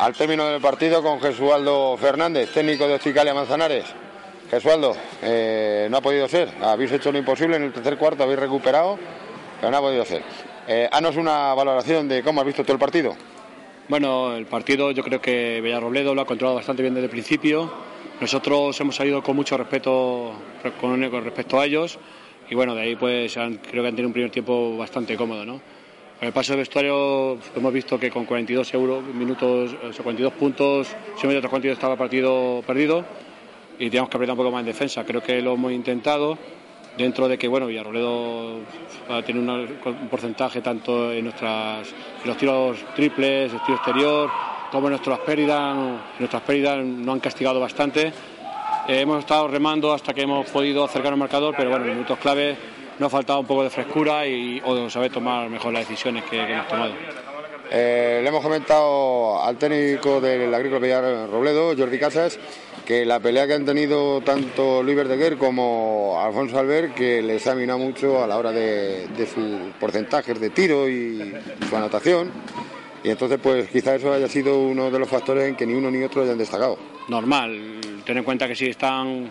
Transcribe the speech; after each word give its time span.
Al 0.00 0.14
término 0.14 0.48
del 0.48 0.62
partido 0.62 1.02
con 1.02 1.20
Jesualdo 1.20 1.94
Fernández, 1.98 2.50
técnico 2.54 2.88
de 2.88 2.94
Hosticalia 2.94 3.34
Manzanares. 3.34 3.84
Jesualdo, 4.50 4.96
eh, 5.20 5.88
no 5.90 5.98
ha 5.98 6.00
podido 6.00 6.26
ser. 6.26 6.48
Habéis 6.62 6.92
hecho 6.92 7.12
lo 7.12 7.18
imposible 7.18 7.56
en 7.56 7.64
el 7.64 7.72
tercer 7.74 7.98
cuarto, 7.98 8.22
habéis 8.22 8.38
recuperado, 8.38 8.98
pero 9.60 9.70
no 9.70 9.76
ha 9.76 9.80
podido 9.82 10.02
ser. 10.06 10.22
Eh, 10.66 10.88
hanos 10.90 11.18
una 11.18 11.52
valoración 11.52 12.08
de 12.08 12.22
cómo 12.22 12.40
has 12.40 12.46
visto 12.46 12.62
todo 12.62 12.72
el 12.72 12.78
partido. 12.78 13.14
Bueno, 13.90 14.34
el 14.36 14.46
partido 14.46 14.90
yo 14.90 15.02
creo 15.02 15.20
que 15.20 15.60
Villarrobledo 15.60 16.14
lo 16.14 16.22
ha 16.22 16.26
controlado 16.26 16.56
bastante 16.56 16.80
bien 16.80 16.94
desde 16.94 17.04
el 17.04 17.10
principio. 17.10 17.70
Nosotros 18.22 18.80
hemos 18.80 18.96
salido 18.96 19.22
con 19.22 19.36
mucho 19.36 19.58
respeto 19.58 20.32
con, 20.80 21.10
con 21.10 21.24
respecto 21.24 21.60
a 21.60 21.66
ellos 21.66 21.98
y 22.48 22.54
bueno, 22.54 22.74
de 22.74 22.80
ahí 22.80 22.96
pues 22.96 23.34
creo 23.34 23.82
que 23.82 23.88
han 23.88 23.96
tenido 23.96 24.06
un 24.06 24.14
primer 24.14 24.30
tiempo 24.30 24.78
bastante 24.78 25.14
cómodo, 25.14 25.44
¿no? 25.44 25.60
Con 26.20 26.26
el 26.26 26.32
paso 26.34 26.52
del 26.52 26.58
vestuario 26.60 27.38
hemos 27.56 27.72
visto 27.72 27.98
que 27.98 28.10
con 28.10 28.26
42 28.26 28.74
euros, 28.74 29.02
minutos, 29.02 29.74
o 29.82 29.90
sea, 29.92 30.02
42 30.02 30.32
puntos, 30.34 30.88
si 31.16 31.26
no 31.26 31.30
otros 31.34 31.48
42 31.48 31.72
estaba 31.78 31.96
partido 31.96 32.62
perdido 32.66 33.02
y 33.78 33.86
teníamos 33.88 34.10
que 34.10 34.18
apretar 34.18 34.34
un 34.34 34.36
poco 34.38 34.50
más 34.50 34.60
en 34.60 34.66
defensa. 34.66 35.02
Creo 35.04 35.22
que 35.22 35.40
lo 35.40 35.54
hemos 35.54 35.72
intentado 35.72 36.36
dentro 36.98 37.26
de 37.26 37.38
que 37.38 37.48
bueno 37.48 37.66
Villarroledo 37.68 38.58
una- 39.34 39.54
un 39.54 40.08
porcentaje 40.10 40.60
tanto 40.60 41.10
en 41.10 41.24
nuestras 41.24 41.88
en 42.22 42.28
los 42.28 42.36
tiros 42.36 42.76
triples, 42.94 43.52
el 43.54 43.60
tiro 43.62 43.76
exterior, 43.76 44.30
como 44.70 44.88
en 44.88 44.92
nuestras 44.92 45.20
pérdidas, 45.20 45.74
en 45.74 45.98
nuestras 46.18 46.42
pérdidas 46.42 46.84
nos 46.84 47.14
han 47.14 47.20
castigado 47.20 47.60
bastante. 47.60 48.08
Eh, 48.88 49.00
hemos 49.00 49.20
estado 49.20 49.48
remando 49.48 49.94
hasta 49.94 50.12
que 50.12 50.20
hemos 50.22 50.50
podido 50.50 50.84
acercar 50.84 51.12
al 51.14 51.18
marcador, 51.18 51.54
pero 51.56 51.70
bueno, 51.70 51.86
en 51.86 51.92
minutos 51.92 52.18
clave 52.18 52.56
nos 53.00 53.06
ha 53.06 53.16
faltado 53.16 53.40
un 53.40 53.46
poco 53.46 53.64
de 53.64 53.70
frescura 53.70 54.26
y 54.26 54.60
o 54.64 54.88
saber 54.90 55.10
tomar 55.10 55.48
mejor 55.48 55.72
las 55.72 55.88
decisiones 55.88 56.22
que, 56.24 56.36
que 56.36 56.52
hemos 56.52 56.68
tomado. 56.68 56.92
Eh, 57.72 58.20
le 58.22 58.28
hemos 58.28 58.42
comentado 58.42 59.42
al 59.42 59.56
técnico 59.56 60.20
del 60.20 60.52
Agrícola 60.52 60.80
Villar 60.80 61.30
Robledo, 61.30 61.74
Jordi 61.76 61.98
Casas, 61.98 62.38
que 62.84 63.06
la 63.06 63.20
pelea 63.20 63.46
que 63.46 63.54
han 63.54 63.64
tenido 63.64 64.20
tanto 64.20 64.82
Luis 64.82 64.96
Verdeguer 64.96 65.38
como 65.38 66.20
Alfonso 66.20 66.58
Albert, 66.58 66.94
que 66.94 67.22
les 67.22 67.46
ha 67.46 67.54
minado 67.54 67.78
mucho 67.78 68.22
a 68.22 68.26
la 68.26 68.36
hora 68.36 68.50
de, 68.50 69.06
de 69.08 69.26
sus 69.26 69.72
porcentajes 69.78 70.38
de 70.40 70.50
tiro 70.50 70.88
y 70.88 71.32
su 71.68 71.76
anotación. 71.76 72.30
Y 73.02 73.08
entonces, 73.08 73.38
pues 73.42 73.70
quizá 73.70 73.94
eso 73.94 74.12
haya 74.12 74.28
sido 74.28 74.58
uno 74.58 74.90
de 74.90 74.98
los 74.98 75.08
factores 75.08 75.48
en 75.48 75.56
que 75.56 75.64
ni 75.64 75.72
uno 75.72 75.90
ni 75.90 76.02
otro 76.02 76.22
hayan 76.22 76.36
destacado. 76.36 76.76
normal. 77.08 77.78
Ten 78.04 78.18
en 78.18 78.24
cuenta 78.24 78.48
que 78.48 78.56
si 78.56 78.66
están 78.66 79.30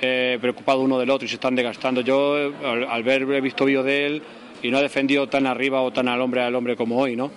eh, 0.00 0.38
preocupados 0.40 0.82
uno 0.82 0.98
del 0.98 1.10
otro 1.10 1.26
y 1.26 1.28
se 1.28 1.36
están 1.36 1.54
desgastando. 1.54 2.00
Yo, 2.00 2.34
al, 2.64 2.84
al 2.84 3.02
ver, 3.02 3.22
he 3.22 3.40
visto 3.40 3.64
vídeo 3.64 3.82
de 3.82 4.06
él 4.06 4.22
y 4.62 4.70
no 4.70 4.78
ha 4.78 4.82
defendido 4.82 5.28
tan 5.28 5.46
arriba 5.46 5.80
o 5.82 5.92
tan 5.92 6.08
al 6.08 6.20
hombre 6.20 6.42
al 6.42 6.54
hombre 6.54 6.76
como 6.76 6.98
hoy, 6.98 7.16
¿no? 7.16 7.30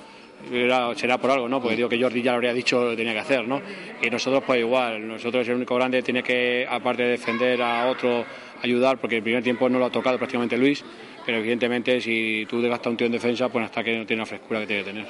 Será 0.95 1.17
por 1.17 1.31
algo, 1.31 1.49
¿no? 1.49 1.61
Porque 1.61 1.75
digo 1.75 1.89
que 1.89 2.01
Jordi 2.01 2.21
ya 2.21 2.31
lo 2.31 2.35
habría 2.35 2.53
dicho 2.53 2.83
lo 2.83 2.95
tenía 2.95 3.11
que 3.11 3.19
hacer, 3.19 3.45
¿no? 3.45 3.61
Y 4.01 4.09
nosotros, 4.09 4.41
pues 4.45 4.61
igual, 4.61 5.05
nosotros 5.05 5.47
el 5.49 5.55
único 5.55 5.75
grande 5.75 6.01
tiene 6.01 6.23
que, 6.23 6.65
aparte 6.69 7.03
de 7.03 7.09
defender 7.09 7.61
a 7.61 7.87
otro, 7.87 8.23
ayudar, 8.61 8.97
porque 8.99 9.17
el 9.17 9.23
primer 9.23 9.43
tiempo 9.43 9.67
no 9.67 9.79
lo 9.79 9.85
ha 9.85 9.89
tocado 9.89 10.17
prácticamente 10.17 10.57
Luis, 10.57 10.83
pero 11.25 11.39
evidentemente 11.39 11.99
si 11.99 12.45
tú 12.49 12.61
desgastas 12.61 12.91
un 12.91 12.97
tío 12.97 13.07
en 13.07 13.13
defensa, 13.13 13.49
pues 13.49 13.65
hasta 13.65 13.83
que 13.83 13.97
no 13.97 14.05
tiene 14.05 14.21
la 14.21 14.25
frescura 14.25 14.61
que 14.61 14.67
tiene 14.67 14.83
que 14.83 14.89
tener. 14.89 15.07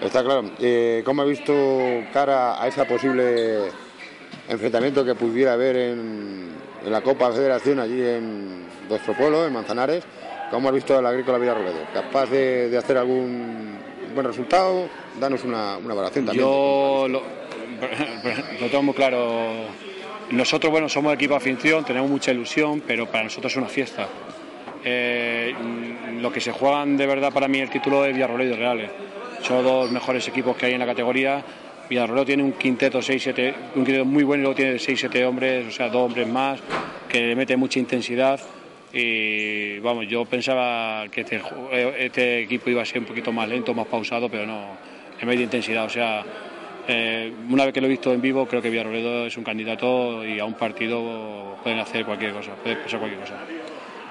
Está 0.00 0.24
claro. 0.24 0.50
Eh, 0.60 1.02
¿Cómo 1.04 1.22
ha 1.22 1.24
visto 1.24 1.54
cara 2.12 2.60
a 2.60 2.66
ese 2.66 2.84
posible 2.84 3.68
enfrentamiento 4.48 5.04
que 5.04 5.14
pudiera 5.14 5.54
haber 5.54 5.76
en, 5.76 6.48
en 6.86 6.92
la 6.92 7.00
Copa 7.02 7.32
Federación 7.32 7.80
allí 7.80 8.00
en 8.00 8.64
vuestro 8.88 9.12
pueblo, 9.14 9.44
en 9.46 9.52
Manzanares? 9.52 10.04
¿Cómo 10.50 10.68
has 10.68 10.74
visto 10.74 10.96
al 10.96 11.04
Agrícola 11.04 11.38
Villarroledo? 11.38 11.80
¿Capaz 11.92 12.26
de, 12.30 12.70
de 12.70 12.78
hacer 12.78 12.96
algún 12.96 13.76
buen 14.14 14.26
resultado? 14.26 14.88
Danos 15.18 15.42
una, 15.42 15.76
una 15.78 15.94
valoración 15.94 16.24
también. 16.26 16.46
Yo 16.46 17.06
lo, 17.08 17.20
lo 18.60 18.66
tengo 18.68 18.82
muy 18.84 18.94
claro. 18.94 19.52
Nosotros, 20.30 20.70
bueno, 20.70 20.88
somos 20.88 21.12
equipo 21.14 21.34
de 21.34 21.38
afición, 21.38 21.84
tenemos 21.84 22.08
mucha 22.08 22.30
ilusión, 22.30 22.80
pero 22.86 23.06
para 23.06 23.24
nosotros 23.24 23.52
es 23.52 23.56
una 23.56 23.66
fiesta. 23.66 24.06
Eh, 24.84 25.52
lo 26.20 26.32
que 26.32 26.40
se 26.40 26.52
juegan 26.52 26.96
de 26.96 27.06
verdad 27.06 27.32
para 27.32 27.48
mí 27.48 27.58
el 27.58 27.70
título 27.70 28.04
es 28.04 28.14
Villarroledo 28.14 28.54
y 28.54 28.56
Reales. 28.56 28.90
Son 29.42 29.64
dos 29.64 29.90
mejores 29.90 30.26
equipos 30.28 30.56
que 30.56 30.66
hay 30.66 30.74
en 30.74 30.78
la 30.80 30.86
categoría. 30.86 31.42
Villarroledo 31.88 32.24
tiene 32.24 32.42
un 32.42 32.52
quinteto 32.52 32.98
6-7, 32.98 33.54
un 33.76 33.84
quinteto 33.84 34.04
muy 34.04 34.24
bueno 34.24 34.40
y 34.40 34.42
luego 34.42 34.56
tiene 34.56 34.74
6-7 34.74 35.24
hombres, 35.26 35.66
o 35.66 35.70
sea, 35.70 35.88
dos 35.88 36.06
hombres 36.06 36.26
más, 36.26 36.60
que 37.08 37.20
le 37.20 37.36
mete 37.36 37.56
mucha 37.56 37.78
intensidad. 37.78 38.40
Y 38.92 39.78
vamos, 39.80 40.06
yo 40.08 40.24
pensaba 40.24 41.06
que 41.08 41.20
este, 41.20 41.42
eh, 41.72 41.94
este 41.98 42.42
equipo 42.42 42.70
iba 42.70 42.82
a 42.82 42.84
ser 42.84 42.98
un 42.98 43.04
poquito 43.04 43.32
más 43.32 43.48
lento, 43.48 43.74
más 43.74 43.86
pausado, 43.86 44.28
pero 44.28 44.46
no, 44.46 44.76
en 45.20 45.28
media 45.28 45.44
intensidad. 45.44 45.84
O 45.84 45.90
sea, 45.90 46.24
eh, 46.88 47.32
una 47.50 47.64
vez 47.64 47.74
que 47.74 47.80
lo 47.80 47.86
he 47.86 47.90
visto 47.90 48.12
en 48.12 48.20
vivo, 48.20 48.46
creo 48.46 48.62
que 48.62 48.70
Villarroledo 48.70 49.26
es 49.26 49.36
un 49.36 49.44
candidato 49.44 50.24
y 50.24 50.38
a 50.38 50.44
un 50.44 50.54
partido 50.54 51.56
pueden 51.62 51.78
hacer 51.78 52.04
cualquier 52.04 52.32
cosa, 52.32 52.52
puede 52.54 52.76
pasar 52.76 53.00
cualquier 53.00 53.20
cosa. 53.20 53.34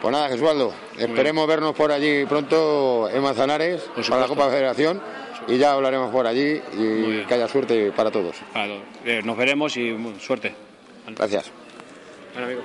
Pues 0.01 0.11
nada, 0.11 0.29
Jesualdo, 0.29 0.73
esperemos 0.97 1.47
vernos 1.47 1.73
por 1.73 1.91
allí 1.91 2.25
pronto 2.25 3.09
en 3.09 3.23
Manzanares 3.23 3.89
para 4.07 4.21
la. 4.21 4.27
Copa 4.27 4.49
Federación 4.49 5.01
y 5.47 5.57
ya 5.57 5.73
hablaremos 5.73 6.11
por 6.11 6.27
allí 6.27 6.61
y 6.73 7.23
que 7.25 7.33
haya 7.33 7.47
suerte 7.47 7.91
para 7.91 8.11
todos. 8.11 8.35
Claro, 8.53 8.81
nos 9.23 9.37
veremos 9.37 9.77
y 9.77 9.95
suerte. 10.19 10.53
Gracias. 11.15 11.51
Bueno, 12.33 12.47
amigo. 12.47 12.61